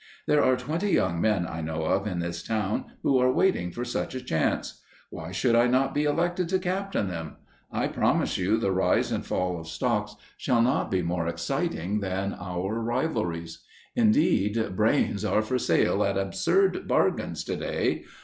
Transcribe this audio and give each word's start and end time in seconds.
There 0.25 0.43
are 0.43 0.57
twenty 0.57 0.89
young 0.89 1.21
men 1.21 1.45
I 1.45 1.61
know 1.61 1.83
of 1.83 2.07
in 2.07 2.17
this 2.21 2.41
town 2.41 2.85
who 3.03 3.19
are 3.19 3.31
waiting 3.31 3.69
for 3.71 3.85
such 3.85 4.15
a 4.15 4.21
chance. 4.23 4.81
Why 5.11 5.31
should 5.31 5.53
I 5.55 5.67
not 5.67 5.93
be 5.93 6.05
elected 6.05 6.49
to 6.49 6.57
captain 6.57 7.07
them? 7.07 7.35
I 7.71 7.87
promise 7.87 8.35
you 8.35 8.57
the 8.57 8.71
rise 8.71 9.11
and 9.11 9.23
fall 9.23 9.59
of 9.59 9.67
stocks 9.67 10.15
shall 10.37 10.63
not 10.63 10.89
be 10.89 11.03
more 11.03 11.27
exciting 11.27 11.99
than 11.99 12.33
our 12.33 12.81
rivalries. 12.81 13.59
Indeed, 13.95 14.75
brains 14.75 15.23
are 15.23 15.43
for 15.43 15.59
sale 15.59 16.03
at 16.03 16.17
absurd 16.17 16.87
bargains 16.87 17.43
today. 17.43 18.03